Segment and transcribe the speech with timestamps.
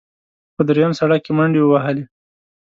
[0.55, 2.03] په درېیم سړک کې منډې ووهلې.